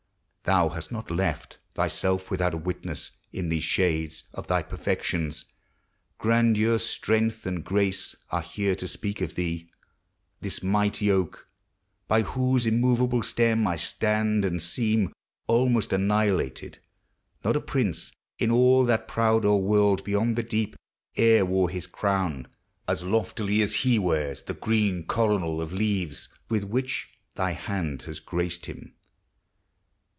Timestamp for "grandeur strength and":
6.17-7.63